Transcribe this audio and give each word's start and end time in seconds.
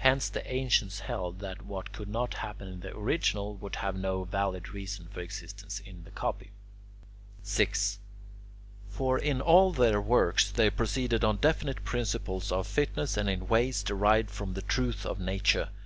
Hence 0.00 0.28
the 0.28 0.46
ancients 0.52 1.00
held 1.00 1.38
that 1.38 1.62
what 1.64 1.92
could 1.92 2.10
not 2.10 2.34
happen 2.44 2.68
in 2.68 2.80
the 2.80 2.94
original 2.94 3.56
would 3.56 3.76
have 3.76 3.96
no 3.96 4.24
valid 4.24 4.68
reason 4.74 5.06
for 5.08 5.20
existence 5.20 5.80
in 5.80 6.04
the 6.04 6.10
copy. 6.10 6.50
6. 7.42 7.98
For 8.90 9.18
in 9.18 9.40
all 9.40 9.72
their 9.72 9.98
works 9.98 10.50
they 10.50 10.68
proceeded 10.68 11.24
on 11.24 11.38
definite 11.38 11.86
principles 11.86 12.52
of 12.52 12.66
fitness 12.66 13.16
and 13.16 13.30
in 13.30 13.48
ways 13.48 13.82
derived 13.82 14.30
from 14.30 14.52
the 14.52 14.60
truth 14.60 15.06
of 15.06 15.18
Nature. 15.18 15.70